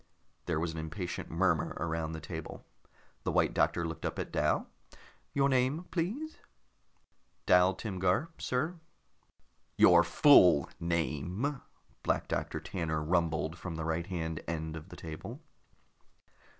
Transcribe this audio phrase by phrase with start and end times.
[0.47, 2.65] There was an impatient murmur around the table.
[3.21, 4.65] The White Doctor looked up at Dal.
[5.31, 6.39] "Your name, please?"
[7.45, 8.79] "Dal Timgar, sir."
[9.77, 11.61] "Your full name,"
[12.01, 15.39] Black Doctor Tanner rumbled from the right hand end of the table.